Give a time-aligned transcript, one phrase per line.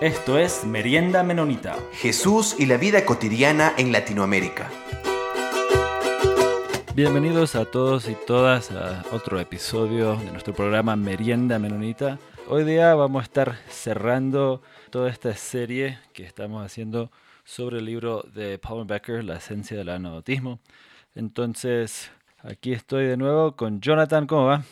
[0.00, 1.76] Esto es Merienda Menonita.
[1.92, 4.70] Jesús y la vida cotidiana en Latinoamérica.
[6.94, 12.18] Bienvenidos a todos y todas a otro episodio de nuestro programa Merienda Menonita.
[12.48, 17.10] Hoy día vamos a estar cerrando toda esta serie que estamos haciendo
[17.44, 20.60] sobre el libro de Paul Becker, La esencia del anabautismo.
[21.14, 24.26] Entonces, aquí estoy de nuevo con Jonathan.
[24.26, 24.62] ¿Cómo va?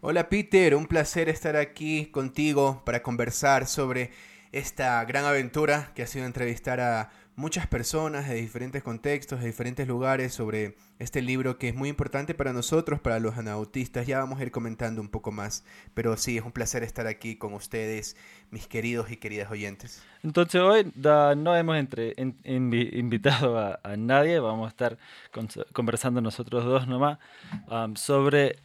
[0.00, 4.12] Hola Peter, un placer estar aquí contigo para conversar sobre
[4.52, 9.86] esta gran aventura que ha sido entrevistar a muchas personas de diferentes contextos, de diferentes
[9.86, 14.08] lugares sobre este libro que es muy importante para nosotros, para los anautistas.
[14.08, 17.36] Ya vamos a ir comentando un poco más, pero sí, es un placer estar aquí
[17.36, 18.16] con ustedes,
[18.50, 20.02] mis queridos y queridas oyentes.
[20.24, 24.98] Entonces hoy no hemos entre, invitado a, nadie, vamos a estar
[25.72, 27.20] conversando nosotros dos nomás
[27.70, 28.56] um, sobre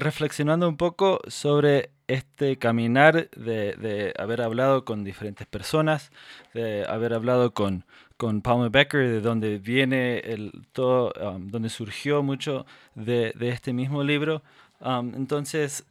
[0.00, 6.10] reflexionando un poco sobre este caminar de, haber hablado con diferentes personas,
[6.54, 7.84] de haber hablado con,
[8.16, 14.02] con Palmer Becker, de donde viene el todo, um, donde surgió mucho de, este mismo
[14.02, 14.42] libro.
[14.80, 15.84] Um, entonces,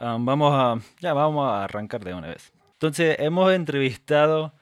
[0.00, 2.52] um, vamos a, ya vamos a arrancar de una vez.
[2.74, 4.52] Entonces, hemos entrevistado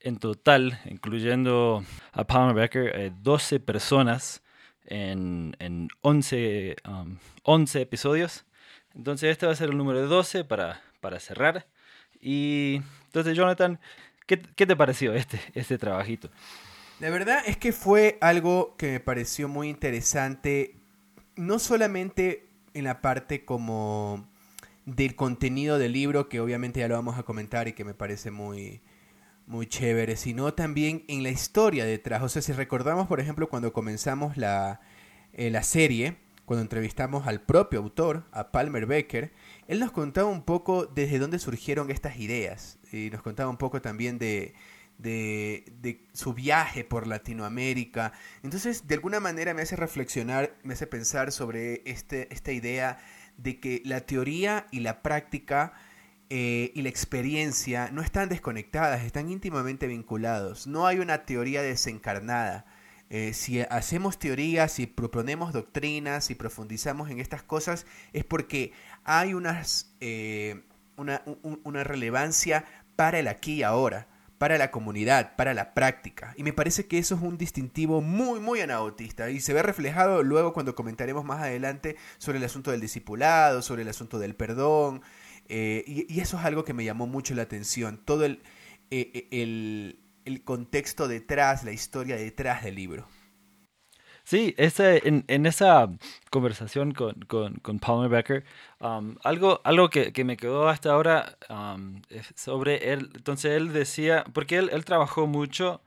[0.00, 4.42] en total, incluyendo a Palmer Becker, 12 eh, personas
[4.86, 6.76] en, en 11,
[7.42, 8.44] 11 um, episodios.
[8.96, 11.66] Entonces este va a ser el número 12 para, para cerrar.
[12.20, 13.78] Y entonces Jonathan,
[14.26, 16.30] ¿qué, qué te pareció este, este trabajito?
[17.00, 20.76] La verdad es que fue algo que me pareció muy interesante,
[21.34, 24.28] no solamente en la parte como
[24.86, 28.30] del contenido del libro, que obviamente ya lo vamos a comentar y que me parece
[28.30, 28.80] muy,
[29.46, 32.22] muy chévere, sino también en la historia detrás.
[32.22, 34.80] O sea, si recordamos, por ejemplo, cuando comenzamos la,
[35.32, 39.32] eh, la serie, cuando entrevistamos al propio autor, a Palmer Becker,
[39.66, 43.80] él nos contaba un poco desde dónde surgieron estas ideas y nos contaba un poco
[43.80, 44.54] también de,
[46.12, 48.12] su viaje por Latinoamérica.
[48.42, 52.98] Entonces, de alguna manera me hace reflexionar, me hace pensar sobre este, esta idea
[53.36, 55.72] de que la teoría y la práctica
[56.30, 60.66] eh, y la experiencia no están desconectadas, están íntimamente vinculados.
[60.66, 62.66] No hay una teoría desencarnada.
[63.10, 68.72] Eh, si hacemos teorías, si proponemos doctrinas, si profundizamos en estas cosas, es porque
[69.04, 70.62] hay unas, eh,
[70.96, 72.64] una, relevancia
[72.96, 76.34] para el aquí y ahora, para la comunidad, para la práctica.
[76.36, 80.22] Y me parece que eso es un distintivo muy, muy anautista y se ve reflejado
[80.22, 85.02] luego cuando comentaremos más adelante sobre el asunto del discipulado, sobre el asunto del perdón,
[85.48, 88.42] eh, y, eso es algo que me llamó mucho la atención, todo el,
[88.90, 93.06] eh, eh, el, contexto detrás, la historia detrás del libro.
[94.24, 95.90] Sí, ese, en, esa
[96.30, 98.44] conversación con, con, con Palmer Becker,
[98.80, 102.00] um, algo, algo que, que, me quedó hasta ahora um,
[102.34, 105.82] sobre él, entonces él decía, porque él, él trabajó mucho,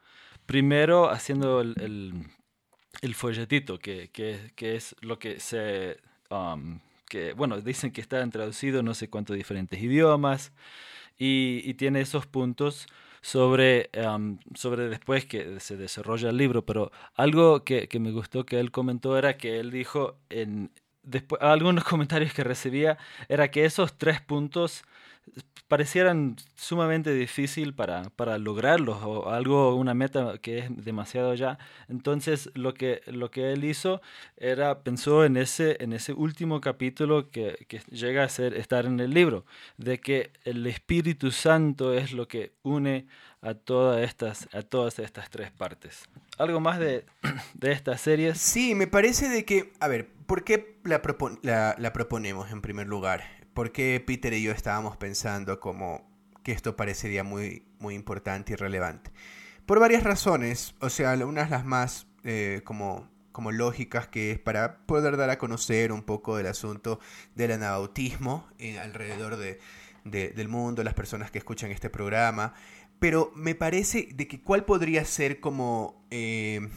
[0.46, 2.14] primero haciendo el, el,
[3.02, 5.98] el folletito, que, que, que, es lo que se...
[6.30, 10.52] Um, que, bueno, dicen que está traducido no sé cuántos diferentes idiomas
[11.18, 12.88] y, tiene esos puntos
[13.22, 13.90] sobre,
[14.56, 18.72] sobre después que se desarrolla el libro, pero algo que, que, me gustó que él
[18.72, 20.72] comentó era que él dijo en
[21.04, 22.98] después algunos comentarios que recibía
[23.30, 24.84] era que esos tres puntos
[25.68, 31.60] parecieran sumamente difícil para, para lograrlos o algo, una meta que es demasiado ya.
[31.90, 34.02] Entonces lo que, lo que él hizo
[34.38, 39.00] era, pensó en ese, en ese último capítulo que, que llega a ser, estar en
[39.00, 39.46] el libro,
[39.78, 43.08] de que el Espíritu Santo es lo que une
[43.42, 46.06] a todas estas, a todas estas tres partes.
[46.38, 47.06] ¿Algo más de,
[47.54, 48.38] de estas series?
[48.38, 51.02] Sí, me parece de que, a ver, ¿por qué la,
[51.42, 53.37] la, la proponemos en primer lugar?
[53.58, 55.60] ¿Por qué Peter y yo estábamos pensando
[56.44, 59.10] que esto parecería muy, muy importante y relevante?
[59.66, 64.86] Por varias razones, o sea, unas las más eh, como, como lógicas que es para
[64.86, 67.00] poder dar a conocer un poco del asunto
[67.34, 69.60] del anabautismo eh, alrededor de,
[70.04, 72.54] del mundo, las personas que escuchan este programa,
[73.00, 76.70] pero me parece de que cuál podría ser como, eh,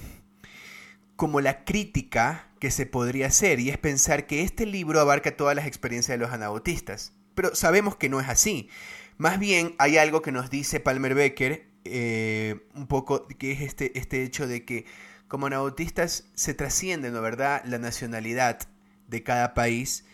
[1.21, 5.55] como la crítica que se podría hacer y es pensar que este libro abarca todas
[5.55, 7.13] las experiencias de los anabautistas.
[7.35, 8.71] Pero sabemos que no es así.
[9.19, 13.99] Más bien hay algo que nos dice Palmer Becker, eh, un poco, que es este,
[13.99, 14.87] este hecho de que
[15.29, 18.59] como anabautistas se trasciende, ¿no verdad?, la nacionalidad
[19.07, 20.07] de cada país.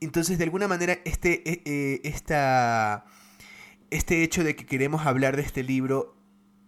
[0.00, 3.04] Entonces, de alguna manera, este, eh, eh, esta,
[3.90, 6.13] este hecho de que queremos hablar de este libro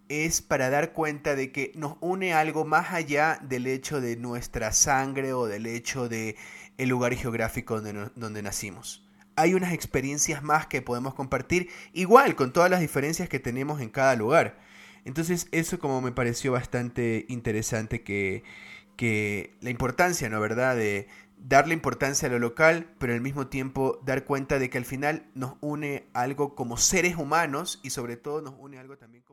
[0.09, 4.71] es para dar cuenta de que nos une algo más allá del hecho de nuestra
[4.71, 6.35] sangre o del hecho de
[6.77, 9.03] el lugar geográfico donde, donde nacimos.
[9.35, 13.89] hay unas experiencias más que podemos compartir, igual con todas las diferencias que tenemos en
[13.89, 14.59] cada lugar.
[15.05, 18.43] Entonces eso como me pareció bastante interesante que,
[18.97, 20.39] que la importancia, ¿no?
[20.41, 20.75] ¿Verdad?
[20.75, 21.07] De
[21.37, 25.27] darle importancia a lo local, pero al mismo tiempo dar cuenta de que al final
[25.35, 29.23] nos une algo como seres humanos y sobre todo nos une algo también.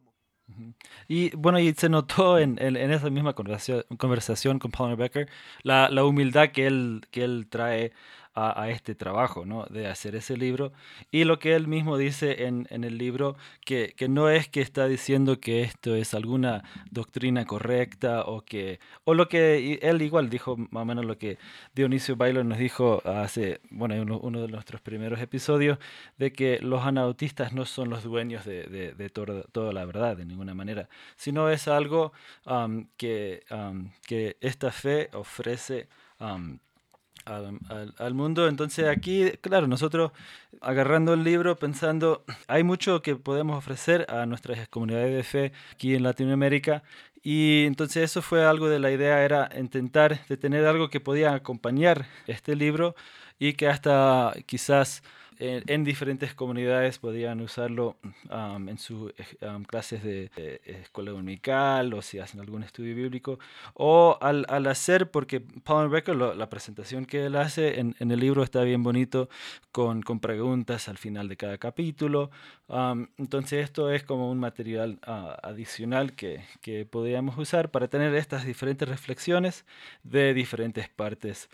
[1.08, 5.28] Y bueno, y se notó en, en, esa misma conversación, conversación con Palmer Becker
[5.62, 7.92] la, la humildad que él, que él trae
[8.34, 9.64] a, este trabajo, ¿no?
[9.66, 10.72] De hacer ese libro.
[11.10, 14.60] Y lo que él mismo dice en, en el libro, que, que, no es que
[14.60, 20.30] está diciendo que esto es alguna doctrina correcta o que, o lo que él igual
[20.30, 21.38] dijo más o menos lo que
[21.74, 25.78] Dionisio Bailo nos dijo hace, bueno, uno, de nuestros primeros episodios,
[26.18, 30.24] de que los anautistas no son los dueños de, de, de toda la verdad, de
[30.24, 32.12] ninguna manera, sino es algo
[32.96, 33.44] que,
[34.06, 35.88] que esta fe ofrece
[37.24, 38.48] al, mundo.
[38.48, 40.12] Entonces aquí, claro, nosotros
[40.60, 45.94] agarrando el libro, pensando, hay mucho que podemos ofrecer a nuestras comunidades de fe aquí
[45.94, 46.82] en Latinoamérica.
[47.22, 51.34] Y entonces eso fue algo de la idea, era intentar de tener algo que podía
[51.34, 52.94] acompañar este libro
[53.38, 55.02] y que hasta quizás
[55.38, 57.96] en, diferentes comunidades podían usarlo
[58.30, 59.12] en sus
[59.66, 60.30] clases de,
[60.64, 63.38] escuela dominical o si hacen algún estudio bíblico.
[63.74, 68.20] O al, al hacer, porque Paul Becker, la presentación que él hace en, en, el
[68.20, 69.28] libro está bien bonito
[69.72, 72.30] con, con preguntas al final de cada capítulo.
[73.18, 78.44] entonces esto es como un material ah, adicional que, que podríamos usar para tener estas
[78.44, 79.64] diferentes reflexiones
[80.02, 81.48] de diferentes partes,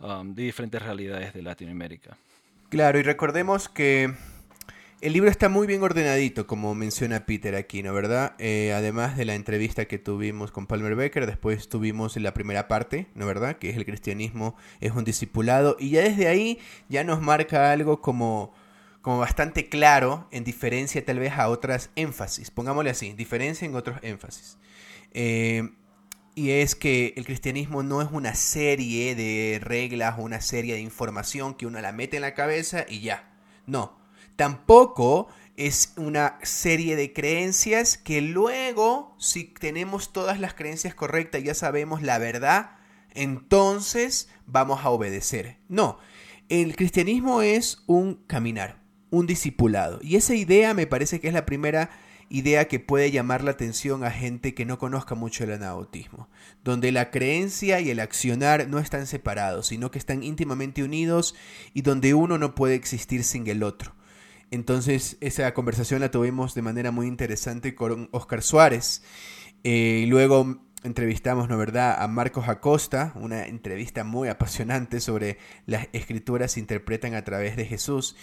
[0.00, 2.16] de diferentes realidades de Latinoamérica.
[2.68, 4.12] Claro, y recordemos que
[5.00, 7.94] el libro está muy bien ordenadito, como menciona Peter aquí, ¿no?
[7.94, 8.34] ¿Verdad?
[8.40, 13.06] Eh, además de la entrevista que tuvimos con Palmer Becker, después tuvimos la primera parte,
[13.14, 13.24] ¿no?
[13.24, 13.58] ¿Verdad?
[13.58, 16.58] Que es el cristianismo, es un discipulado, y ya desde ahí
[16.88, 18.52] ya nos marca algo como,
[19.00, 23.98] como bastante claro, en diferencia tal vez a otras énfasis, pongámosle así, diferencia en otros
[24.02, 24.58] énfasis.
[25.12, 25.70] Eh,
[26.36, 30.80] y es que el cristianismo no es una serie de reglas o una serie de
[30.80, 33.32] información que uno la mete en la cabeza y ya.
[33.64, 33.98] No,
[34.36, 41.54] tampoco es una serie de creencias que luego, si tenemos todas las creencias correctas, ya
[41.54, 42.72] sabemos la verdad,
[43.14, 45.56] entonces vamos a obedecer.
[45.68, 45.98] No,
[46.50, 50.00] el cristianismo es un caminar, un discipulado.
[50.02, 51.88] Y esa idea me parece que es la primera
[52.28, 56.28] idea que puede llamar la atención a gente que no conozca mucho el anautismo,
[56.64, 61.34] donde la creencia y el accionar no están separados, sino que están íntimamente unidos
[61.72, 63.94] y donde uno no puede existir sin el otro.
[64.50, 69.02] Entonces esa conversación la tuvimos de manera muy interesante con Oscar Suárez.
[69.64, 76.52] Eh, luego entrevistamos, ¿no verdad?, a Marcos Acosta, una entrevista muy apasionante sobre las escrituras
[76.52, 78.16] se interpretan a través de Jesús.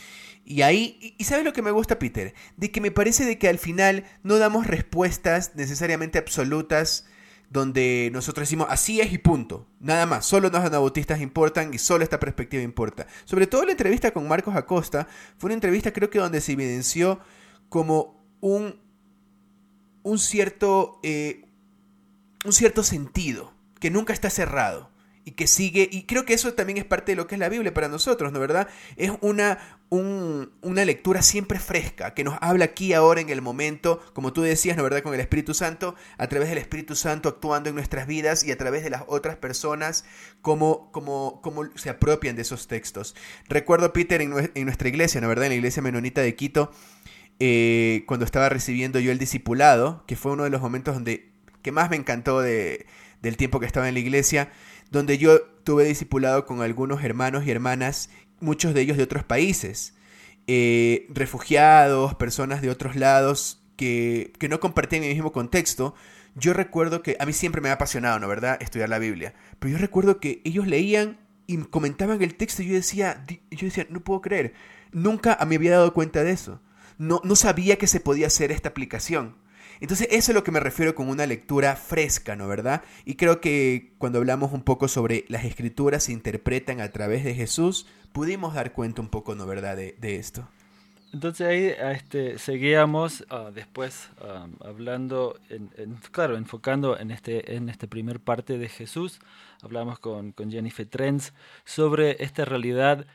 [0.45, 3.47] Y ahí, y sabes lo que me gusta, Peter, de que me parece de que
[3.47, 7.05] al final no damos respuestas necesariamente absolutas
[7.53, 9.67] donde nosotros decimos así es y punto.
[9.79, 13.05] Nada más, solo los anabautistas importan y solo esta perspectiva importa.
[13.25, 15.07] Sobre todo la entrevista con Marcos Acosta
[15.37, 17.19] fue una entrevista creo que donde se evidenció
[17.69, 18.81] como un,
[20.01, 21.45] un cierto, eh,
[22.43, 24.91] un cierto sentido, que nunca está cerrado
[25.25, 27.47] y que sigue, y creo que eso también es parte de lo que es la
[27.47, 28.67] Biblia para nosotros, ¿no verdad?
[28.97, 34.33] Es una, una lectura siempre fresca, que nos habla aquí ahora en el momento, como
[34.33, 35.01] tú decías, ¿no verdad?
[35.01, 38.57] Con el Espíritu Santo, a través del Espíritu Santo actuando en nuestras vidas y a
[38.57, 40.03] través de las otras personas,
[40.41, 43.15] cómo, cómo, cómo se apropian de esos textos.
[43.47, 45.45] Recuerdo, Peter, en, en nuestra iglesia, ¿no verdad?
[45.45, 46.71] En la iglesia menonita de Quito,
[47.39, 51.32] eh, cuando estaba recibiendo yo el discipulado, que fue uno de los momentos donde
[51.63, 52.85] que más me encantó de,
[53.23, 54.51] del tiempo que estaba en la iglesia,
[54.91, 59.95] donde yo tuve discipulado con algunos hermanos y hermanas, muchos de ellos de otros países,
[60.45, 65.95] eh, refugiados, personas de otros lados que, que no compartían el mismo contexto.
[66.35, 69.33] Yo recuerdo que a mí siempre me ha apasionado, ¿no verdad?, estudiar la Biblia.
[69.59, 71.17] Pero yo recuerdo que ellos leían
[71.47, 74.53] y comentaban el texto y yo decía, yo decía, no puedo creer,
[74.91, 76.61] nunca me había dado cuenta de eso.
[76.97, 79.35] No, no sabía que se podía hacer esta aplicación.
[79.79, 82.83] Entonces eso es lo que me refiero con una lectura fresca, ¿no verdad?
[83.05, 87.35] Y creo que cuando hablamos un poco sobre las escrituras se interpretan a través de
[87.35, 90.47] Jesús, pudimos dar cuenta un poco, ¿no verdad?, de, esto.
[91.11, 94.09] Entonces ahí este, seguíamos ah, después
[94.61, 95.69] hablando, en,
[96.11, 99.19] claro, enfocando en este, en esta primer parte de Jesús.
[99.61, 101.33] Hablamos con, con Jennifer Trens
[101.65, 103.05] sobre esta realidad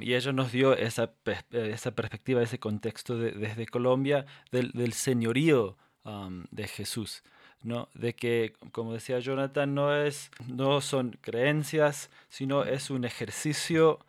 [0.00, 1.12] y ella nos dio esa,
[1.50, 7.22] esa perspectiva, ese contexto desde Colombia del, del señorío de Jesús.
[7.62, 7.88] ¿no?
[7.94, 14.00] De que, como decía Jonathan, no, es, no son creencias, sino es un ejercicio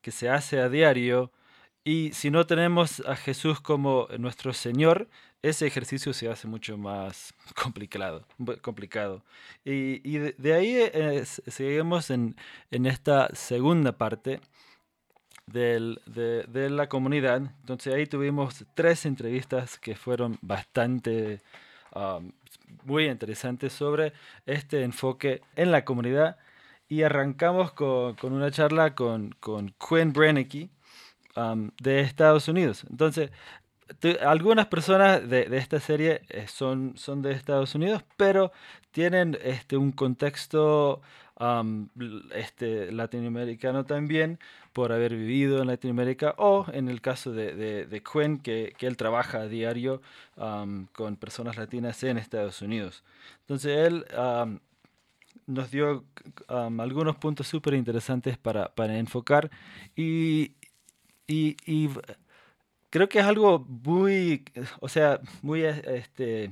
[0.00, 1.30] que se hace a diario
[1.84, 5.08] y si no tenemos a Jesús como nuestro Señor,
[5.42, 8.26] ese ejercicio se hace mucho más complicado.
[8.60, 9.24] complicado.
[9.64, 12.36] Y, de, ahí seguimos en,
[12.70, 14.40] esta segunda parte
[15.52, 17.42] de, la comunidad.
[17.60, 21.40] Entonces ahí tuvimos tres entrevistas que fueron bastante
[21.94, 22.32] um,
[22.84, 24.12] muy interesantes sobre
[24.46, 26.36] este enfoque en la comunidad.
[26.88, 30.70] Y arrancamos con, una charla con, con Quinn Brennicky
[31.36, 32.84] um, de Estados Unidos.
[32.90, 33.30] Entonces,
[34.22, 38.52] algunas personas de, esta serie eh, son, son de Estados Unidos, pero
[38.92, 41.00] tienen este, un contexto
[42.34, 44.38] este, latinoamericano también
[44.72, 47.54] por haber vivido en Latinoamérica o en el caso de,
[47.86, 50.02] de, Quinn, que, él trabaja a diario
[50.92, 53.02] con personas latinas en Estados Unidos.
[53.40, 54.04] Entonces él
[55.46, 56.04] nos dio
[56.48, 59.50] algunos puntos súper interesantes para, para, enfocar
[59.96, 60.52] y,
[61.26, 61.88] y, y
[62.90, 64.44] creo que es algo muy,
[64.80, 66.50] o sea, muy, este,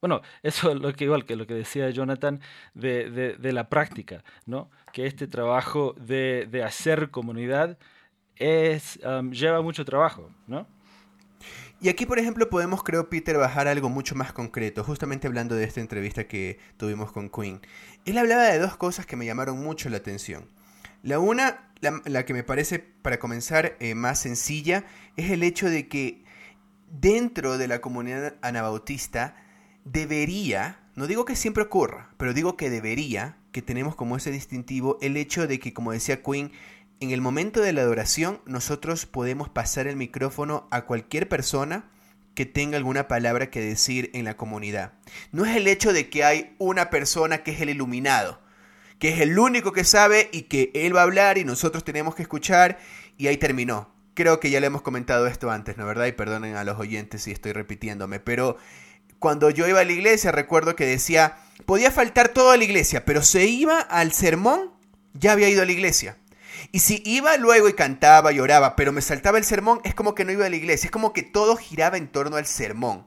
[0.00, 2.40] bueno, eso es lo que igual que lo que decía Jonathan
[2.74, 4.70] de, de, la práctica, ¿no?
[4.92, 7.78] Que este trabajo de, de hacer comunidad
[8.36, 8.98] es,
[9.30, 10.66] lleva mucho trabajo, ¿no?
[11.82, 15.64] Y aquí, por ejemplo, podemos, creo, Peter, bajar algo mucho más concreto, justamente hablando de
[15.64, 17.60] esta entrevista que tuvimos con Queen.
[18.04, 20.50] Él hablaba de dos cosas que me llamaron mucho la atención.
[21.02, 24.84] La una, la, que me parece, para comenzar, eh, más sencilla,
[25.16, 26.22] es el hecho de que
[26.90, 29.34] dentro de la comunidad anabautista
[29.84, 34.98] debería, no digo que siempre ocurra, pero digo que debería, que tenemos como ese distintivo,
[35.00, 36.52] el hecho de que, como decía Quinn,
[37.00, 41.90] en el momento de la adoración nosotros podemos pasar el micrófono a cualquier persona
[42.34, 44.92] que tenga alguna palabra que decir en la comunidad.
[45.32, 48.40] No es el hecho de que hay una persona que es el iluminado
[49.00, 52.14] que es el único que sabe y que él va a hablar y nosotros tenemos
[52.14, 52.78] que escuchar
[53.16, 53.90] y ahí terminó.
[54.14, 56.04] Creo que ya le hemos comentado esto antes, ¿no verdad?
[56.06, 58.58] Y perdonen a los oyentes si estoy repitiéndome, pero
[59.20, 61.36] cuando yo iba a la iglesia recuerdo que decía,
[61.66, 64.72] podía faltar toda la iglesia, pero se iba al sermón,
[65.12, 66.16] ya había ido a la iglesia.
[66.72, 70.14] Y si iba luego y cantaba y oraba, pero me saltaba el sermón, es como
[70.14, 73.06] que no iba a la iglesia, es como que todo giraba en torno al sermón.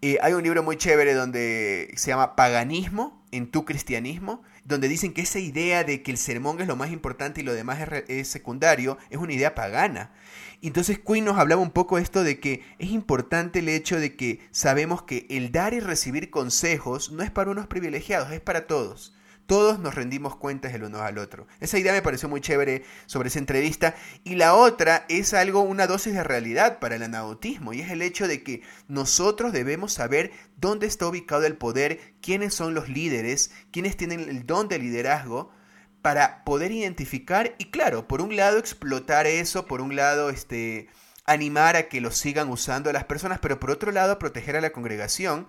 [0.00, 5.12] Eh, hay un libro muy chévere donde se llama Paganismo en tu cristianismo, donde dicen
[5.12, 8.28] que esa idea de que el sermón es lo más importante y lo demás es,
[8.28, 10.12] secundario es una idea pagana.
[10.60, 14.40] Entonces Quinn nos hablaba un poco esto de que es importante el hecho de que
[14.52, 19.14] sabemos que el dar y recibir consejos no es para unos privilegiados, es para todos
[19.52, 21.46] todos nos rendimos cuentas el uno al otro.
[21.60, 23.94] Esa idea me pareció muy chévere sobre esa entrevista.
[24.24, 28.00] Y la otra es algo, una dosis de realidad para el anautismo, y es el
[28.00, 33.50] hecho de que nosotros debemos saber dónde está ubicado el poder, quiénes son los líderes,
[33.70, 35.50] quiénes tienen el don de liderazgo,
[36.00, 40.88] para poder identificar y claro, por un lado explotar eso, por un lado este
[41.26, 44.72] animar a que lo sigan usando las personas, pero por otro lado proteger a la
[44.72, 45.46] congregación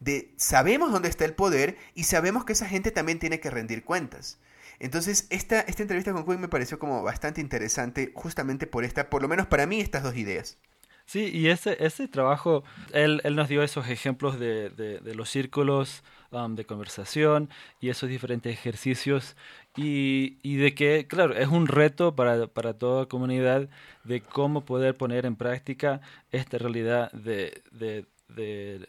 [0.00, 3.84] de sabemos dónde está el poder y sabemos que esa gente también tiene que rendir
[3.84, 4.38] cuentas.
[4.78, 9.22] Entonces, esta, esta entrevista con Quinn me pareció como bastante interesante justamente por esta, por
[9.22, 10.58] lo menos para mí, estas dos ideas.
[11.06, 16.02] Sí, y ese, ese trabajo, él, él nos dio esos ejemplos de, de, los círculos
[16.32, 17.48] um, de conversación
[17.80, 19.36] y esos diferentes ejercicios
[19.76, 23.68] y, y, de que, claro, es un reto para, para toda comunidad
[24.02, 26.00] de cómo poder poner en práctica
[26.32, 28.86] esta realidad de, de de,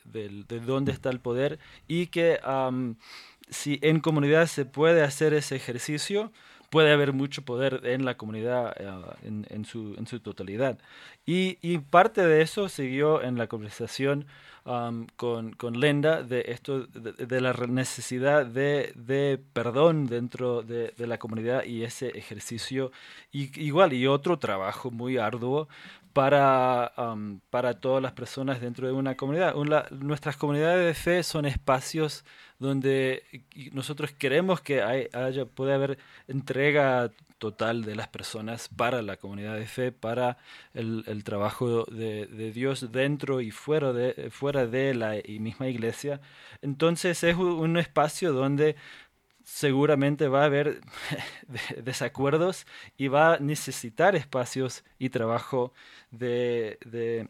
[0.65, 2.39] dónde está el poder y que
[3.49, 6.31] si en comunidad se puede hacer ese ejercicio,
[6.69, 10.77] puede haber mucho poder en la comunidad eh, en, su, en, su, totalidad.
[11.25, 14.25] Y, parte de eso siguió en la conversación
[15.15, 21.63] con, con Lenda de esto de, la necesidad de, de perdón dentro de, la comunidad
[21.63, 22.91] y ese ejercicio
[23.31, 25.69] y, igual y otro trabajo muy arduo
[26.17, 26.93] para,
[27.51, 29.53] para todas las personas dentro de una comunidad.
[29.91, 32.25] nuestras comunidades de fe son espacios
[32.57, 33.21] donde
[33.71, 39.67] nosotros queremos que haya, puede haber entrega total de las personas para la comunidad de
[39.67, 40.39] fe, para
[40.73, 46.19] el, trabajo de, de, Dios dentro y fuera de, fuera de la misma iglesia.
[46.63, 48.75] Entonces es un espacio donde
[49.47, 50.81] seguramente va a haber
[51.83, 55.71] desacuerdos y va a necesitar espacios y trabajo
[56.11, 56.77] de,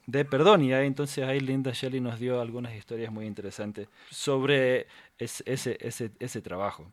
[0.07, 0.63] de, perdón.
[0.63, 4.87] Y ahí, entonces ahí Linda Shelley nos dio algunas historias muy interesantes sobre
[5.19, 6.91] ese, ese, ese trabajo.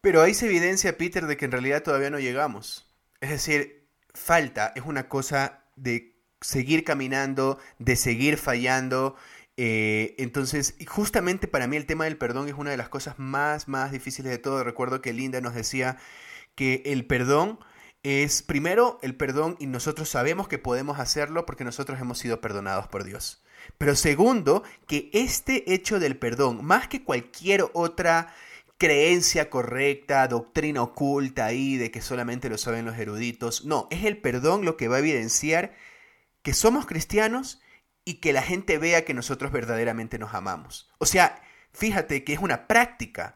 [0.00, 2.86] Pero ahí se evidencia, Peter, de que en realidad todavía no llegamos.
[3.20, 9.14] Es decir, falta, es una cosa de seguir caminando, de seguir fallando.
[9.56, 13.68] Eh, entonces, justamente para mí el tema del perdón es una de las cosas más,
[13.68, 14.64] más difíciles de todo.
[14.64, 15.96] Recuerdo que Linda nos decía
[16.54, 17.58] que el perdón
[18.02, 22.86] es primero el perdón y nosotros sabemos que podemos hacerlo porque nosotros hemos sido perdonados
[22.86, 23.42] por Dios.
[23.78, 28.32] Pero segundo, que este hecho del perdón, más que cualquier otra
[28.78, 34.18] creencia correcta, doctrina oculta ahí de que solamente lo saben los eruditos, no, es el
[34.18, 35.74] perdón lo que va a evidenciar
[36.42, 37.60] que somos cristianos
[38.06, 40.88] y que la gente vea que nosotros verdaderamente nos amamos.
[40.98, 43.34] O sea, fíjate que es una práctica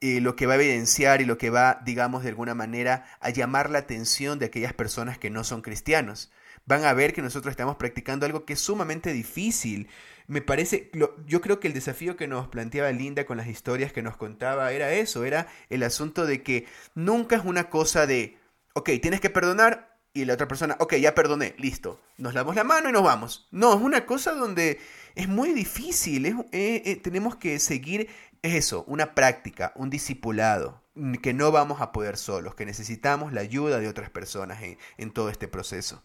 [0.00, 3.30] eh, lo que va a evidenciar y lo que va, digamos, de alguna manera a
[3.30, 6.32] llamar la atención de aquellas personas que no son cristianos.
[6.66, 9.88] Van a ver que nosotros estamos practicando algo que es sumamente difícil.
[10.26, 10.90] Me parece,
[11.26, 14.72] yo creo que el desafío que nos planteaba Linda con las historias que nos contaba
[14.72, 18.38] era eso, era el asunto de que nunca es una cosa de,
[18.74, 22.64] ok, tienes que perdonar y la otra persona, ok, ya perdoné, listo, nos lavamos la
[22.64, 23.48] mano y nos vamos.
[23.50, 24.80] No, es una cosa donde
[25.14, 28.08] es muy difícil, eh, eh, tenemos que seguir
[28.42, 30.82] es eso, una práctica, un discipulado,
[31.22, 34.60] que no vamos a poder solos, que necesitamos la ayuda de otras personas
[34.96, 36.02] en, todo este proceso.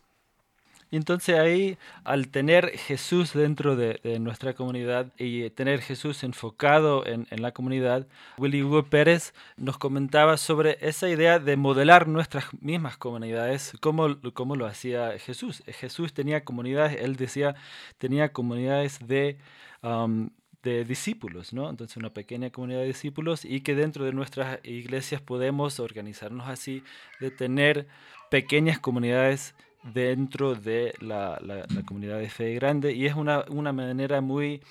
[0.91, 7.51] Entonces ahí, al tener Jesús dentro de, nuestra comunidad y tener Jesús enfocado en, la
[7.51, 14.19] comunidad, Willy Hugo Pérez nos comentaba sobre esa idea de modelar nuestras mismas comunidades, como,
[14.33, 15.63] como lo hacía Jesús.
[15.67, 17.55] Jesús tenía comunidades, él decía,
[17.97, 19.37] tenía comunidades de...
[19.81, 20.29] Um,
[20.65, 21.69] de discípulos, ¿no?
[21.69, 26.83] Entonces una pequeña comunidad de discípulos y que dentro de nuestras iglesias podemos organizarnos así,
[27.21, 27.87] de tener
[28.31, 29.53] pequeñas comunidades
[29.93, 31.39] dentro de la,
[31.85, 34.61] comunidad de fe grande y es una, una manera muy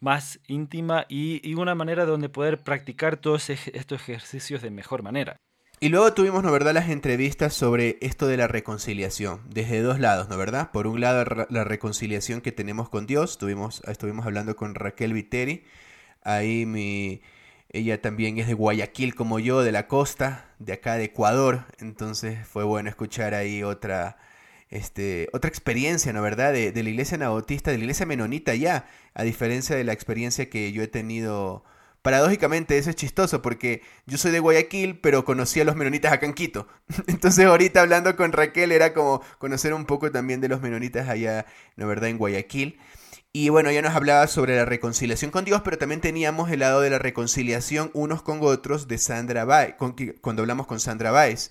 [0.00, 5.40] más íntima y, y, una manera donde poder practicar todos estos ejercicios de mejor manera.
[5.78, 10.28] Y luego tuvimos, ¿no verdad?, las entrevistas sobre esto de la reconciliación, desde dos lados,
[10.30, 10.70] ¿no verdad?
[10.70, 15.64] Por un lado, la reconciliación que tenemos con Dios, estuvimos, estuvimos hablando con Raquel Viteri,
[16.22, 17.20] ahí mi,
[17.76, 22.38] ella también es de Guayaquil como yo, de la costa, de acá de Ecuador, entonces
[22.46, 24.18] fue bueno escuchar ahí otra,
[24.70, 28.88] este, otra experiencia, ¿no verdad?, de, de la iglesia anabautista, de la iglesia menonita ya,
[29.14, 31.64] a diferencia de la experiencia que yo he tenido
[32.06, 36.24] paradójicamente eso es chistoso porque yo soy de Guayaquil, pero conocí a los menonitas acá
[36.24, 36.68] en Quito.
[37.08, 41.46] Entonces ahorita hablando con Raquel era como conocer un poco también de los menonitas allá,
[41.74, 42.78] ¿no verdad?, en Guayaquil.
[43.38, 46.80] Y bueno, ella nos hablaba sobre la reconciliación con Dios, pero también teníamos el lado
[46.80, 49.74] de la reconciliación unos con otros de Sandra Baez,
[50.22, 51.50] cuando hablamos con Sandra Baez.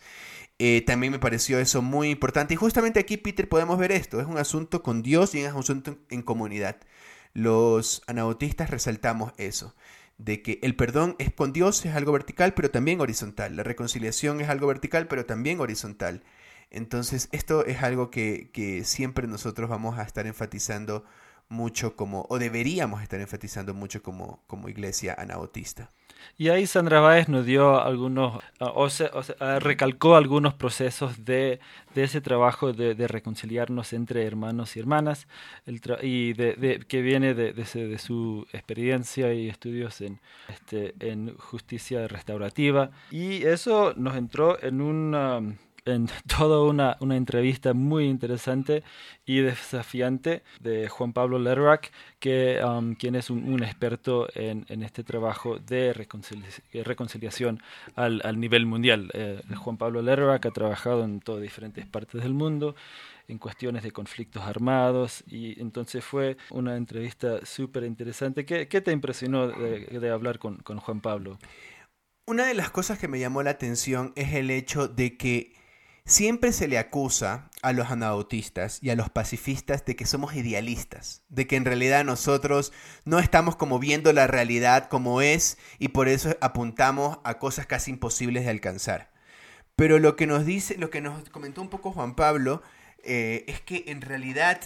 [0.57, 2.55] Eh, también me pareció eso muy importante.
[2.55, 4.19] Y justamente aquí, Peter, podemos ver esto.
[4.19, 6.77] Es un asunto con Dios y es un asunto en comunidad.
[7.33, 9.75] Los anabautistas resaltamos eso
[10.17, 13.55] de que el perdón es con Dios, es algo vertical, pero también horizontal.
[13.55, 16.23] La reconciliación es algo vertical, pero también horizontal.
[16.71, 21.05] Entonces, esto es algo que, que siempre nosotros vamos a estar enfatizando
[21.49, 25.91] mucho como, o deberíamos estar enfatizando mucho como, como iglesia anabautista.
[26.37, 31.59] Y ahí Sandra Báez nos dio algunos, ah, o, sea, ah, recalcó algunos procesos de,
[31.93, 35.27] de ese trabajo de, reconciliarnos entre hermanos y hermanas,
[35.65, 42.07] el y de, que viene de, de, su experiencia y estudios en, este, en justicia
[42.07, 42.91] restaurativa.
[43.11, 48.83] Y eso nos entró en un en toda una, una, entrevista muy interesante
[49.25, 55.03] y desafiante de Juan Pablo Lerrack, que, um, quien es un, experto en, en, este
[55.03, 57.61] trabajo de reconciliación
[57.95, 59.09] al, al, nivel mundial.
[59.13, 62.75] Eh, Juan Pablo Lerrack ha trabajado en todas diferentes partes del mundo
[63.27, 68.45] en cuestiones de conflictos armados y entonces fue una entrevista súper interesante.
[68.45, 71.39] ¿Qué, ¿Qué, te impresionó de, de hablar con, con Juan Pablo?
[72.27, 75.53] Una de las cosas que me llamó la atención es el hecho de que
[76.07, 81.23] Siempre se le acusa a los anabautistas y a los pacifistas de que somos idealistas,
[81.29, 82.73] de que en realidad nosotros
[83.05, 87.89] no estamos como viendo la realidad como es y por eso apuntamos a cosas casi
[87.89, 89.11] imposibles de alcanzar.
[89.75, 92.61] Pero lo que nos dice, lo que nos comentó un poco Juan Pablo,
[93.03, 94.61] eh, es que en realidad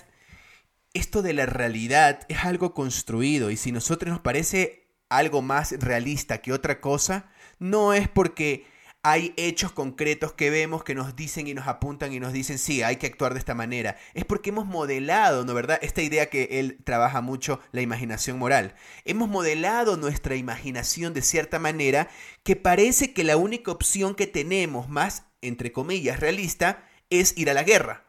[0.94, 5.72] esto de la realidad es algo construido y si a nosotros nos parece algo más
[5.80, 8.68] realista que otra cosa, no es porque
[9.02, 12.84] hay hechos concretos que vemos que nos dicen y nos apuntan y nos dicen, sí,
[12.84, 13.98] hay que actuar de esta manera.
[14.14, 15.80] Es porque hemos modelado, ¿no verdad?
[15.82, 18.76] Esta idea que él trabaja mucho, la imaginación moral.
[19.06, 22.10] Hemos modelado nuestra imaginación de cierta manera
[22.44, 27.54] que parece que la única opción que tenemos, más, entre comillas, realista, es ir a
[27.54, 28.06] la guerra,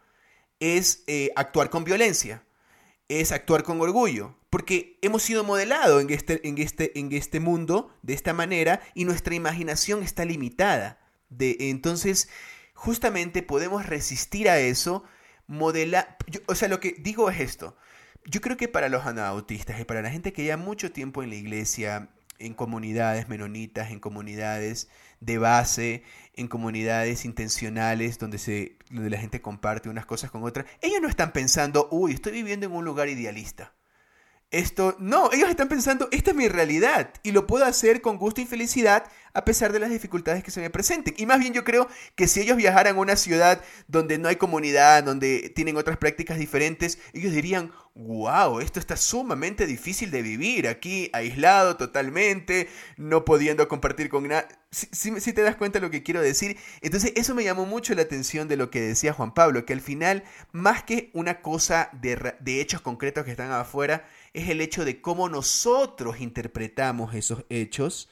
[0.59, 2.45] es eh, actuar con violencia,
[3.09, 7.97] es actuar con orgullo, porque hemos sido modelados en este, en, este, en este mundo
[8.03, 10.99] de esta manera y nuestra imaginación está limitada.
[11.29, 12.29] De, entonces,
[12.75, 15.05] justamente podemos resistir a eso,
[15.47, 16.17] modelar...
[16.47, 17.77] O sea, lo que digo es esto.
[18.25, 21.31] Yo creo que para los anabautistas y para la gente que lleva mucho tiempo en
[21.31, 22.11] la iglesia
[22.41, 24.89] en comunidades menonitas, en comunidades
[25.21, 26.03] de base,
[26.35, 31.09] en comunidades intencionales donde, se, donde la gente comparte unas cosas con otras, ellos no
[31.09, 33.75] están pensando, uy, estoy viviendo en un lugar idealista.
[34.51, 38.41] Esto, no, ellos están pensando, esta es mi realidad y lo puedo hacer con gusto
[38.41, 41.15] y felicidad a pesar de las dificultades que se me presenten.
[41.17, 44.37] Y más bien yo creo que si ellos viajaran a una ciudad donde no hay
[44.37, 50.69] comunidad, donde tienen otras prácticas diferentes, ellos dirían, wow, esto está sumamente difícil de vivir,
[50.69, 54.49] aquí aislado totalmente, no pudiendo compartir con nadie.
[54.71, 58.03] Si, te das cuenta de lo que quiero decir, entonces eso me llamó mucho la
[58.03, 62.35] atención de lo que decía Juan Pablo, que al final, más que una cosa de,
[62.41, 68.09] de hechos concretos que están afuera, es el hecho de cómo nosotros interpretamos esos hechos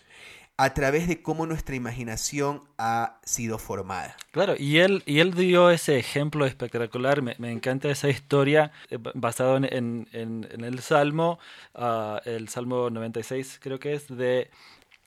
[0.61, 4.17] a través de cómo nuestra imaginación ha sido formada.
[4.33, 9.57] Claro, y él, y él dio ese ejemplo espectacular, me, encanta esa historia eh, basado
[9.57, 11.39] en, el Salmo,
[11.77, 14.51] ah, el Salmo 96 creo que es, de,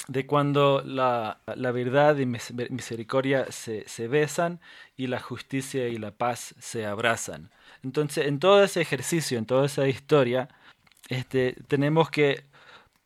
[0.08, 4.62] de cuando la, verdad y misericordia se, se besan
[4.96, 7.52] y la justicia y la paz se abrazan.
[7.84, 10.48] Entonces, en todo ese ejercicio, en toda esa historia,
[11.12, 12.46] este, tenemos que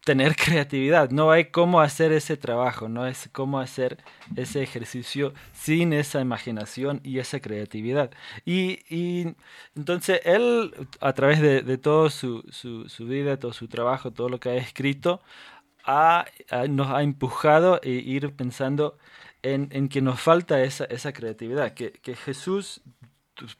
[0.06, 1.10] tener creatividad.
[1.10, 3.98] No hay cómo hacer ese trabajo, no es cómo hacer
[4.36, 8.12] ese ejercicio sin esa imaginación y esa creatividad.
[8.46, 9.36] Y,
[9.76, 14.40] entonces él, a través de, de toda su, su, vida, todo su trabajo, todo lo
[14.40, 15.22] que ha escrito,
[16.70, 18.98] nos ha empujado a ir pensando
[19.44, 22.84] en, que nos falta esa, esa creatividad, que Jesús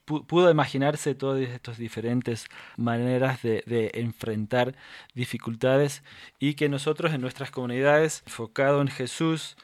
[0.04, 4.74] pudo imaginarse todas estas diferentes maneras de, enfrentar
[5.14, 6.02] dificultades
[6.38, 9.56] y que nosotros en nuestras comunidades, enfocado en Jesús,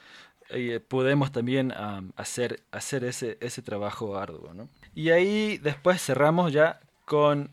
[0.51, 1.72] eh, podemos también
[2.16, 4.68] hacer, hacer ese, ese trabajo arduo.
[4.94, 7.51] Y ahí después cerramos ya con,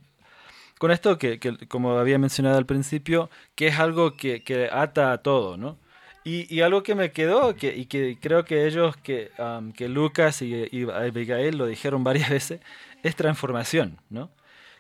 [0.78, 5.20] con esto que, como había mencionado al principio, que es algo que, que ata a
[5.20, 5.78] todo, ¿no?
[6.24, 9.32] Y, algo que me quedó, que, y que creo que ellos, que,
[9.76, 12.62] que Lucas y, y, Abigail lo dijeron varias veces,
[13.04, 14.32] es transformación, ¿no?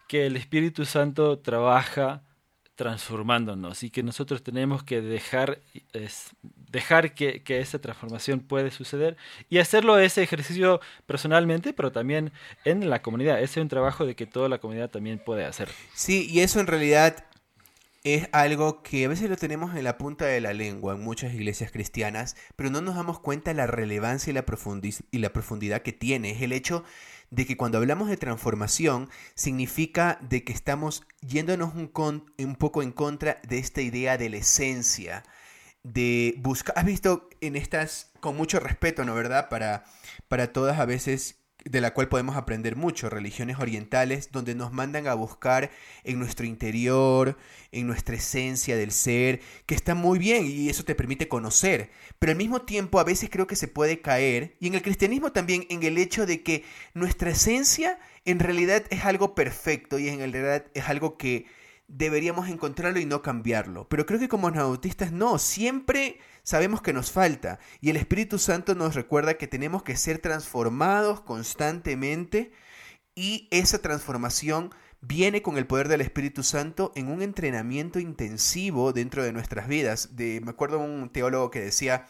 [0.07, 2.23] Que el Espíritu Santo trabaja
[2.79, 5.59] transformándonos y que nosotros tenemos que dejar,
[6.71, 9.17] dejar que, que, esa transformación puede suceder
[9.49, 12.31] y hacerlo ese ejercicio personalmente, pero también
[12.63, 13.41] en la comunidad.
[13.41, 15.67] Ese es un trabajo de que toda la comunidad también puede hacer.
[15.93, 17.25] Sí, y eso en realidad
[18.03, 21.33] es algo que a veces lo tenemos en la punta de la lengua en muchas
[21.33, 24.45] iglesias cristianas, pero no nos damos cuenta de la relevancia y la,
[25.11, 26.31] y la profundidad que tiene.
[26.31, 26.83] Es el hecho
[27.29, 31.91] de que cuando hablamos de transformación significa de que estamos yéndonos un,
[32.37, 35.23] un poco en contra de esta idea de la esencia,
[35.83, 36.77] de buscar...
[36.77, 39.13] Has visto en estas, con mucho respeto, ¿no?
[39.13, 39.49] ¿Verdad?
[39.49, 39.83] Para,
[40.27, 45.07] para todas a veces de la cual podemos aprender mucho, religiones orientales, donde nos mandan
[45.07, 45.71] a buscar
[46.03, 47.37] en nuestro interior,
[47.71, 52.31] en nuestra esencia del ser, que está muy bien y eso te permite conocer, pero
[52.31, 55.65] al mismo tiempo a veces creo que se puede caer, y en el cristianismo también,
[55.69, 60.65] en el hecho de que nuestra esencia en realidad es algo perfecto y en realidad
[60.73, 61.45] es algo que
[61.87, 63.87] deberíamos encontrarlo y no cambiarlo.
[63.89, 68.75] Pero creo que como nautistas no, siempre sabemos que nos falta y el Espíritu Santo
[68.75, 72.51] nos recuerda que tenemos que ser transformados constantemente
[73.15, 74.71] y esa transformación
[75.01, 80.15] viene con el poder del Espíritu Santo en un entrenamiento intensivo dentro de nuestras vidas.
[80.15, 82.07] De, me acuerdo un teólogo que decía,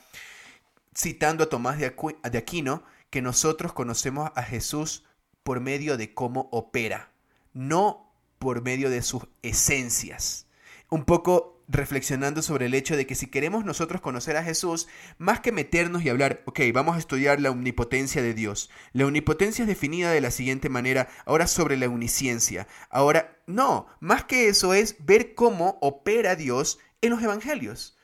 [0.96, 5.04] citando a Tomás de Aquino, que nosotros conocemos a Jesús
[5.44, 7.12] por medio de cómo opera,
[7.54, 10.48] no por medio de sus esencias.
[10.90, 14.88] Un poco reflexionando sobre el hecho de que si queremos nosotros conocer a Jesús,
[15.20, 18.72] más que meternos y hablar, ok, vamos a estudiar la omnipotencia de Dios.
[18.92, 22.68] La omnipotencia es definida de la siguiente manera, ahora sobre la uniciencia.
[22.90, 27.98] Ahora, no, más que eso es ver cómo opera Dios en los evangelios.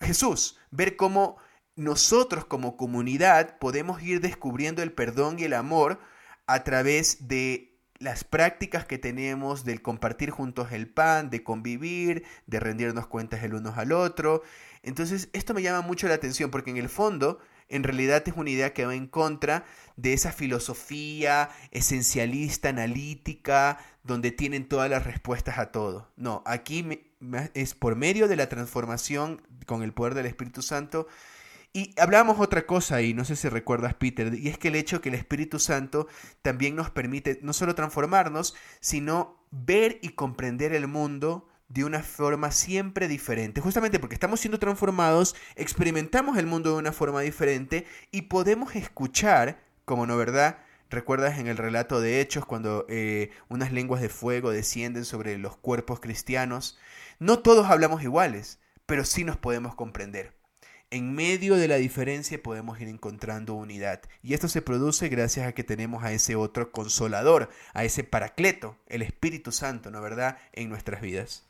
[0.00, 1.36] Jesús, ver cómo
[1.76, 6.00] nosotros como comunidad podemos ir descubriendo el perdón y el amor
[6.46, 7.71] a través de
[8.02, 13.54] las prácticas que tenemos del compartir juntos el pan, de convivir, de rendirnos cuentas el
[13.54, 14.42] uno al otro.
[14.82, 17.38] Entonces, esto me llama mucho la atención porque en el fondo,
[17.68, 19.64] en realidad es una idea que va en contra
[19.96, 26.10] de esa filosofía esencialista, analítica, donde tienen todas las respuestas a todo.
[26.16, 27.06] No, aquí
[27.54, 31.06] es por medio de la transformación con el poder del Espíritu Santo
[31.72, 35.00] y hablábamos otra cosa y no sé si recuerdas, Peter, y es que el hecho
[35.00, 36.06] que el Espíritu Santo
[36.42, 42.50] también nos permite no solo transformarnos, sino ver y comprender el mundo de una forma
[42.50, 43.62] siempre diferente.
[43.62, 49.62] Justamente porque estamos siendo transformados, experimentamos el mundo de una forma diferente y podemos escuchar,
[49.84, 50.58] como no verdad,
[50.92, 55.56] ¿Recuerdas en el relato de Hechos cuando eh, unas lenguas de fuego descienden sobre los
[55.56, 56.78] cuerpos cristianos?
[57.18, 60.41] No todos hablamos iguales, pero sí nos podemos comprender.
[60.92, 64.02] En medio de la diferencia podemos ir encontrando unidad.
[64.22, 68.76] Y esto se produce gracias a que tenemos a ese otro consolador, a ese paracleto,
[68.88, 71.46] el Espíritu Santo, ¿no verdad?, en nuestras vidas.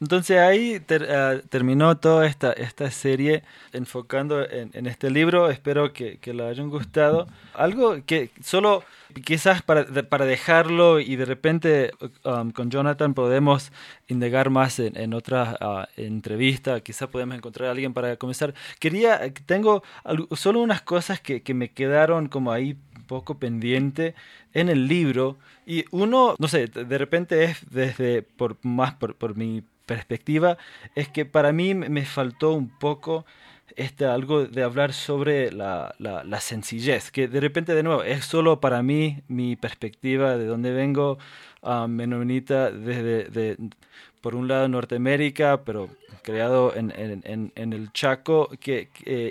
[0.00, 5.50] Entonces ahí eh, terminó toda esta, esta serie enfocando en, este libro.
[5.50, 7.26] Espero que, que le hayan gustado.
[7.52, 8.84] Algo que solo
[9.24, 11.90] quizás para, para dejarlo y de repente
[12.24, 13.72] um, con Jonathan podemos
[14.08, 16.80] indagar más en, en otra uh, entrevista.
[16.80, 18.54] Quizás podemos encontrar a alguien para comenzar.
[18.78, 19.82] Quería, tengo
[20.32, 22.76] solo unas cosas que, que me quedaron como ahí
[23.06, 24.14] poco pendiente
[24.52, 29.36] en el libro y uno, no sé, de repente es desde, por más por, por
[29.36, 30.58] mi perspectiva,
[30.94, 33.24] es que para mí me faltó un poco
[33.74, 38.60] este, algo de hablar sobre la, la, sencillez, que de repente de nuevo es solo
[38.60, 41.18] para mí mi perspectiva de donde vengo,
[41.62, 43.56] uh, menonita desde, de,
[44.20, 45.88] por un lado Norteamérica, pero
[46.22, 48.88] creado en, en, en, el Chaco, que,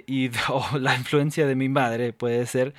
[0.07, 0.29] y
[0.79, 2.73] la influencia de mi madre puede ser,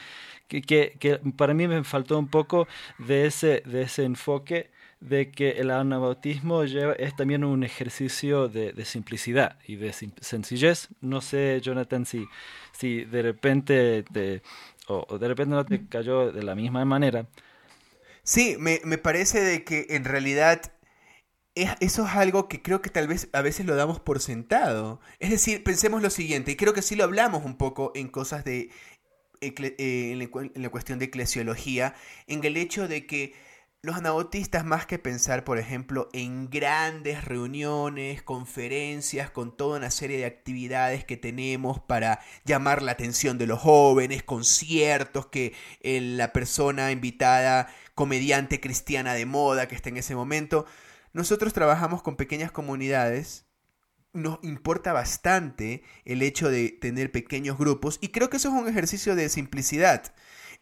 [0.49, 5.50] que, que, para mí me faltó un poco de ese, de ese enfoque de que
[5.52, 10.88] el anabautismo lleva, es también un ejercicio de, de simplicidad y de sencillez.
[11.00, 12.26] No sé, Jonathan, si,
[12.72, 14.42] si de repente te,
[14.88, 17.26] o, de repente no te cayó de la misma manera.
[18.22, 20.72] Sí, me, me parece de que en realidad
[21.54, 25.00] eso es algo que creo que tal vez a veces lo damos por sentado.
[25.20, 28.44] Es decir, pensemos lo siguiente, y creo que sí lo hablamos un poco en cosas
[28.44, 28.70] de
[29.40, 31.94] eh, en la cuestión de eclesiología,
[32.26, 33.35] en el hecho de que
[33.83, 40.19] los anabautistas, más que pensar, por ejemplo, en grandes reuniones, conferencias, con toda una serie
[40.19, 46.33] de actividades que tenemos para llamar la atención de los jóvenes, conciertos que eh, la
[46.33, 50.67] persona invitada, comediante cristiana de moda que está en ese momento,
[51.12, 53.47] nosotros trabajamos con pequeñas comunidades
[54.17, 58.69] nos importa bastante el hecho de tener pequeños grupos y creo que eso es un
[58.69, 60.15] ejercicio de simplicidad.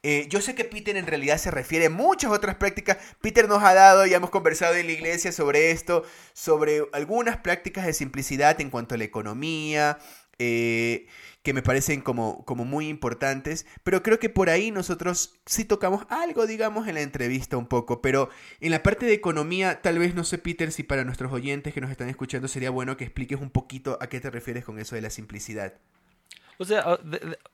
[0.07, 2.99] Eh, yo sé que Peter en realidad se refiere a muchas otras prácticas.
[3.23, 7.87] Peter nos ha dado, ya hemos conversado en la iglesia sobre esto, sobre algunas prácticas
[7.87, 9.99] de simplicidad en cuanto a la economía,
[10.39, 11.07] eh,
[11.43, 16.05] que me parecen como, como muy importantes, pero creo que por ahí nosotros sí tocamos
[16.11, 18.29] algo, digamos, en la entrevista un poco, pero
[18.61, 21.81] en la parte de economía, tal vez no sé, Peter, si para nuestros oyentes que
[21.81, 24.97] nos están escuchando sería bueno que expliques un poquito a qué te refieres con eso
[24.97, 25.73] de la simplicidad.
[26.59, 26.99] O sea, ah,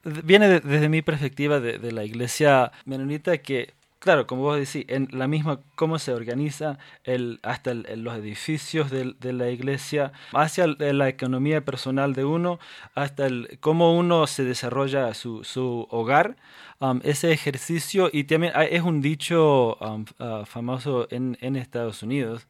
[0.05, 5.29] viene desde mi perspectiva de, la iglesia menonita que claro, como vos decís, en la
[5.29, 12.15] misma cómo se organiza el, hasta los edificios de, la iglesia, hacia la economía personal
[12.15, 12.59] de uno,
[12.95, 16.37] hasta el, cómo uno se desarrolla su, su hogar,
[16.81, 22.47] um, ese ejercicio, y también es un dicho um, uh, famoso en, en Estados Unidos,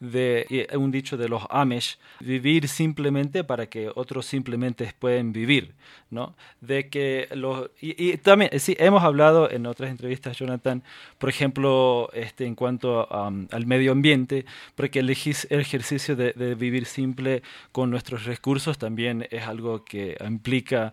[0.00, 5.74] de un dicho de los Amish, vivir simplemente para que otros simplemente pueden vivir,
[6.10, 6.34] ¿no?
[6.62, 10.82] De que los y, también sí hemos hablado en otras entrevistas, Jonathan,
[11.18, 17.90] por ejemplo, este en cuanto al medio ambiente, porque el, ejercicio de, vivir simple con
[17.90, 20.92] nuestros recursos también es algo que implica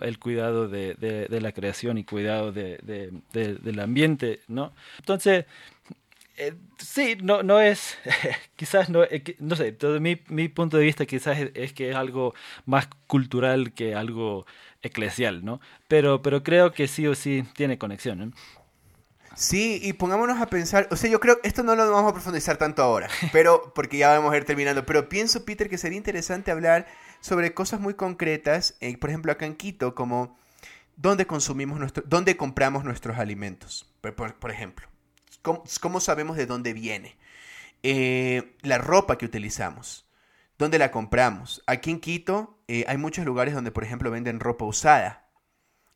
[0.00, 4.72] el cuidado de, de, la creación y cuidado del ambiente, ¿no?
[4.98, 5.44] Entonces
[6.38, 7.98] eh, sí, no, no es,
[8.56, 11.96] quizás no, eh, no sé, todo mi, mi punto de vista quizás es, que es
[11.96, 12.32] algo
[12.64, 14.46] más cultural que algo
[14.80, 15.60] eclesial, ¿no?
[15.88, 18.34] Pero, pero creo que sí o sí tiene conexión,
[19.34, 22.56] Sí, y pongámonos a pensar, o sea, yo creo, esto no lo vamos a profundizar
[22.56, 26.50] tanto ahora, pero porque ya vamos a ir terminando, pero pienso, Peter, que sería interesante
[26.50, 26.86] hablar
[27.20, 30.38] sobre cosas muy concretas, eh, por ejemplo, acá en Quito, como
[30.96, 34.88] dónde consumimos nuestro, dónde compramos nuestros alimentos, por ejemplo.
[35.42, 37.16] ¿Cómo, sabemos de dónde viene?
[37.82, 40.06] Eh, la ropa que utilizamos.
[40.58, 41.62] ¿Dónde la compramos?
[41.66, 45.28] Aquí en Quito eh, hay muchos lugares donde, por ejemplo, venden ropa usada.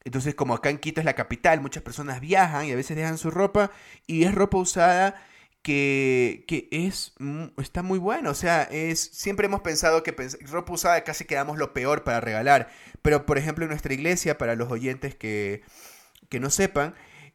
[0.05, 3.19] Entonces, como acá en Quito es la capital, muchas personas viajan y a veces dejan
[3.19, 3.71] su ropa
[4.07, 5.21] y es ropa usada
[5.63, 7.15] que, que es,
[7.57, 8.31] está muy buena.
[8.31, 10.15] O sea, es, siempre hemos pensado que
[10.51, 12.69] ropa usada casi quedamos lo peor para regalar.
[13.03, 15.63] Pero, por ejemplo, en nuestra iglesia, para los oyentes que,
[16.29, 16.95] que no sepan,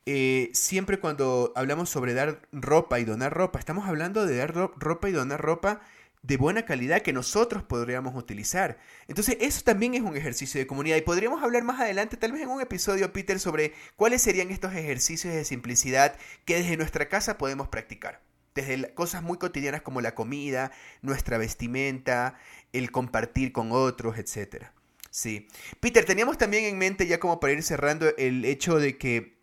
[0.10, 5.10] eh, siempre cuando hablamos sobre dar ropa y donar ropa, estamos hablando de dar ropa
[5.10, 5.82] y donar ropa
[6.24, 8.78] de buena calidad que nosotros podríamos utilizar.
[9.10, 12.42] Entonces, eso también es un ejercicio de comunidad y podríamos hablar más adelante, tal vez
[12.42, 16.16] en un episodio, Peter, sobre cuáles serían estos ejercicios de simplicidad
[16.46, 18.22] que desde nuestra casa podemos practicar.
[18.56, 22.40] Desde cosas muy cotidianas como la comida, nuestra vestimenta,
[22.72, 24.68] el compartir con otros, etc.
[25.12, 25.50] Sí.
[25.82, 29.37] Peter, teníamos también en mente, ya como para ir cerrando, el hecho de que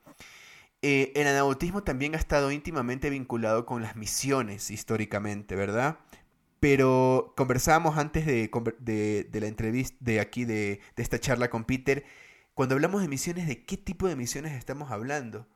[0.85, 5.99] eh, el anabautismo también ha estado íntimamente vinculado con las misiones históricamente, ¿verdad?
[6.65, 12.07] pero conversábamos antes de, de, la entrevista, de aquí, de, esta charla con Peter,
[12.55, 15.47] cuando hablamos de misiones, ¿de qué tipo de misiones estamos hablando?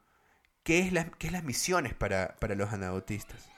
[0.64, 3.48] ¿Qué es, la, qué es las misiones para, para los anabautistas?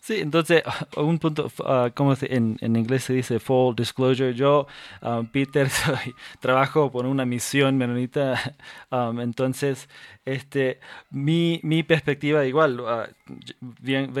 [0.00, 0.62] Sí, entonces,
[0.96, 4.66] un punto, uh, como en, en, inglés se dice full disclosure, yo,
[5.02, 8.56] um, Peter, soy, trabajo por una misión menonita,
[8.90, 9.88] um, entonces,
[10.24, 10.80] este,
[11.10, 13.06] mi, mi perspectiva igual, uh,
[13.60, 14.12] bien,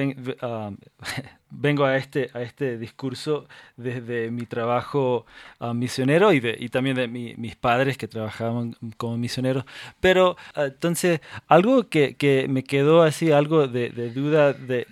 [1.50, 5.26] vengo a este, a este discurso desde mi trabajo
[5.60, 9.64] ah, misionero y, de, y también de mis padres que trabajaban como misioneros.
[10.00, 14.86] Pero ah, entonces, algo que, que, me quedó así, algo de, de duda, de,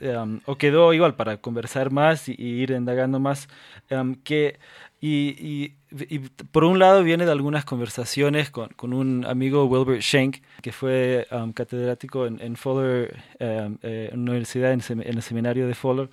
[0.47, 3.49] o quedó igual para conversar más y, ir indagando más,
[4.25, 4.59] que
[5.01, 6.19] y, y,
[6.51, 11.27] por un lado viene de algunas conversaciones con, con un amigo, Wilbert Schenk, que fue
[11.55, 16.09] catedrático en, en Fuller, um, eh, en universidad, en, el seminario de Fuller,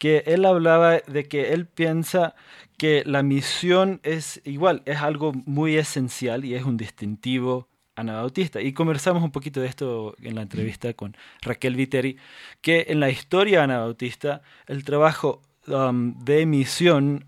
[0.00, 2.34] que él hablaba de que él piensa
[2.78, 8.62] que la misión es igual, es algo muy esencial y es un distintivo anabautista.
[8.62, 12.16] Y conversamos un poquito de esto en la entrevista con Raquel Viteri,
[12.62, 17.26] que en la historia anabautista el trabajo um, de misión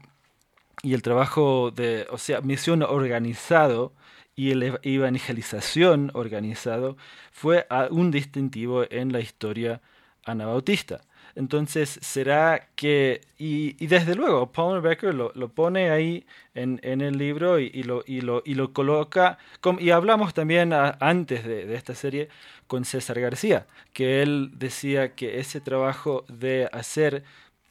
[0.82, 3.92] y el trabajo de, o sea, misión organizado
[4.34, 6.96] y el evangelización organizado
[7.32, 9.82] fue un distintivo en la historia
[10.24, 11.02] anabautista.
[11.34, 17.16] Entonces, será que, y, desde luego, Paul Becker lo, lo pone ahí en, en el
[17.18, 19.38] libro y, y, lo, y, lo, y lo coloca,
[19.78, 22.28] y hablamos también antes de, de, esta serie
[22.66, 27.24] con César García, que él decía que ese trabajo de hacer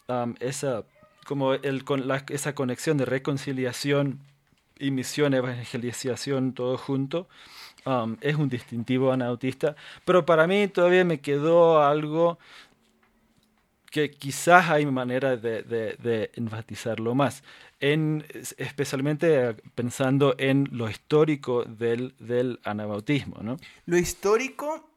[0.08, 0.84] um, esa
[1.26, 4.19] como el, con la, esa conexión de reconciliación
[4.80, 7.28] y misión, evangelización, todo junto,
[7.86, 9.76] um, es un distintivo anautista.
[10.06, 12.39] Pero para mí todavía me quedó algo
[13.92, 17.44] que quizás hay manera de, de, enfatizarlo más,
[17.80, 18.26] en,
[18.58, 23.44] especialmente pensando en lo histórico del, del anabautismo.
[23.44, 23.58] ¿no?
[23.86, 24.90] Lo histórico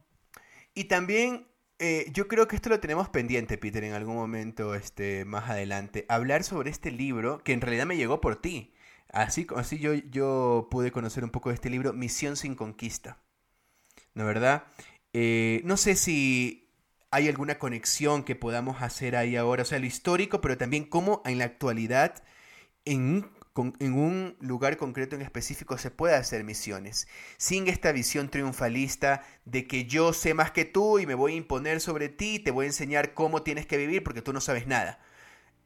[0.75, 1.49] y también
[1.81, 6.07] eh, yo creo que esto lo tenemos pendiente, Peter, en algún momento este, más adelante.
[6.09, 8.75] Hablar sobre este libro que en realidad me llegó por ti.
[9.13, 13.19] Así, así yo, yo pude conocer un poco de este libro, Misión sin Conquista.
[14.15, 14.65] ¿No verdad?
[15.13, 16.64] Eh, no sé si
[17.15, 21.23] hay alguna conexión que podamos hacer ahí ahora, o sea, lo histórico, pero también cómo
[21.25, 22.25] en la actualidad,
[22.85, 29.69] en un lugar concreto en específico se puede hacer misiones, sin esta visión triunfalista de
[29.69, 32.65] que yo sé más que tú y me voy a imponer sobre ti, te voy
[32.65, 34.99] a enseñar cómo tienes que vivir porque tú no sabes nada.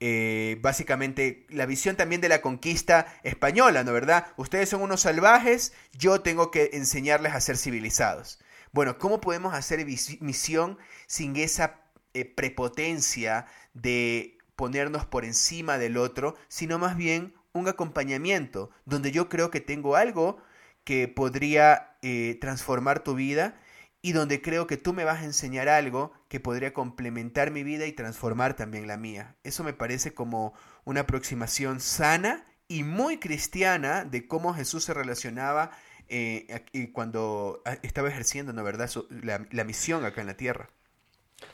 [0.00, 4.26] Eh, básicamente la visión también de la conquista española, ¿no verdad?
[4.36, 8.38] Ustedes son unos salvajes, yo tengo que enseñarles a ser civilizados.
[8.72, 11.80] Bueno, ¿cómo podemos hacer misión sin esa
[12.14, 19.28] eh, prepotencia de ponernos por encima del otro, sino más bien un acompañamiento, donde yo
[19.28, 20.38] creo que tengo algo
[20.84, 23.60] que podría eh, transformar tu vida
[24.00, 27.86] y donde creo que tú me vas a enseñar algo que podría complementar mi vida
[27.86, 29.36] y transformar también la mía.
[29.44, 30.54] Eso me parece como
[30.84, 35.70] una aproximación sana y muy cristiana de cómo Jesús se relacionaba
[36.08, 40.70] eh, cuando ah, estaba ejerciendo, ¿no verdad?, la misión acá en la tierra.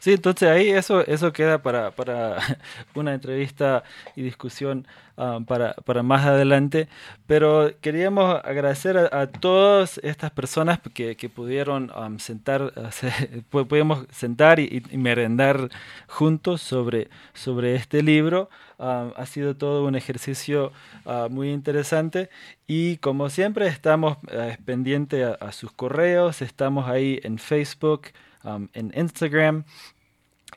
[0.05, 2.37] Sí, entonces ahí eso, eso queda para, para
[2.95, 6.89] una entrevista y discusión um, para, para, más adelante.
[7.27, 12.73] Pero queríamos agradecer a, todas estas personas que, que pudieron um, sentar,
[13.51, 15.71] pudimos sentar y, merendar
[16.07, 18.51] juntos sobre, sobre este libro.
[18.77, 20.73] Um, ha sido todo un ejercicio
[21.07, 22.29] uh, muy interesante
[22.67, 28.09] y como siempre estamos uh, pendientes a, a sus correos, estamos ahí en Facebook.
[28.45, 29.65] Um, en Instagram.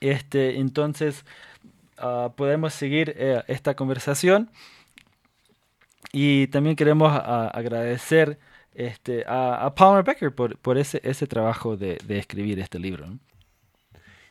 [0.02, 1.24] Este, entonces
[2.00, 4.52] uh, podemos seguir eh, esta conversación
[6.12, 8.38] y también queremos uh, agradecer
[8.76, 13.08] este, a, Palmer Becker por, por ese, ese trabajo de, de escribir este libro.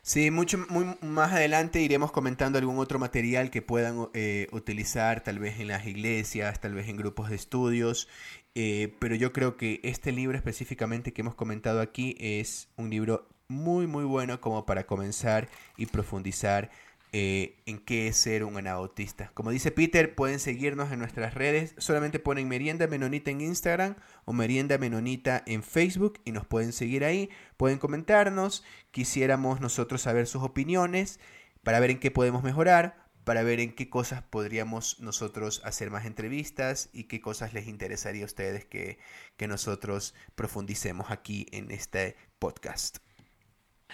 [0.02, 5.40] Sí, mucho muy, más adelante iremos comentando algún otro material que puedan eh, utilizar tal
[5.40, 8.06] vez en las iglesias, tal vez en grupos de estudios,
[8.54, 13.26] eh, pero yo creo que este libro específicamente que hemos comentado aquí es un libro
[13.48, 16.70] muy muy bueno como para comenzar y profundizar
[17.18, 19.30] eh, en qué es ser un anabautista.
[19.32, 21.74] Como dice Peter, pueden seguirnos en nuestras redes.
[21.78, 23.94] Solamente ponen Merienda Menonita en Instagram
[24.24, 27.30] o Merienda Menonita en Facebook y nos pueden seguir ahí.
[27.56, 28.64] Pueden comentarnos.
[28.90, 31.18] Quisiéramos nosotros saber sus opiniones
[31.62, 36.04] para ver en qué podemos mejorar, para ver en qué cosas podríamos nosotros hacer más
[36.04, 38.98] entrevistas y qué cosas les interesaría a ustedes que,
[39.38, 43.05] que nosotros profundicemos aquí en este podcast.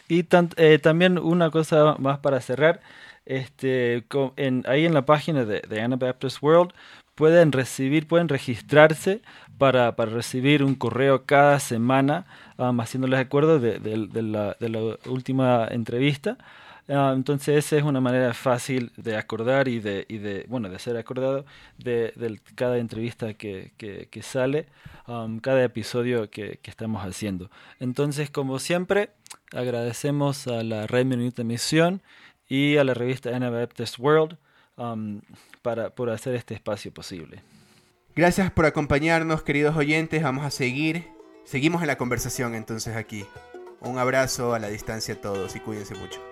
[0.08, 0.26] Y
[0.56, 2.80] eh, también una cosa más para cerrar,
[3.24, 4.04] este,
[4.36, 6.72] en, ahí en la página de, de, Anabaptist World
[7.14, 9.22] pueden recibir, pueden registrarse
[9.58, 12.26] para, para recibir un correo cada semana,
[12.58, 16.36] um, haciéndoles acuerdo de, de, la, de, la, última entrevista.
[16.88, 20.78] Uh, entonces esa es una manera fácil de acordar y de, y de bueno, de
[20.80, 21.44] ser acordado
[21.78, 23.72] de, cada entrevista que,
[24.22, 24.66] sale,
[25.40, 27.50] cada episodio que, estamos haciendo.
[27.78, 29.10] Entonces, como siempre,
[29.52, 32.02] agradecemos a la Red Menonita Misión
[32.48, 34.36] y a la revista Anabaptist World
[35.62, 37.42] para, por hacer este espacio posible.
[38.14, 40.22] Gracias por acompañarnos, queridos oyentes.
[40.22, 41.08] Vamos a seguir.
[41.44, 43.24] Seguimos en la conversación entonces aquí.
[43.80, 46.31] Un abrazo a la distancia a todos y cuídense mucho.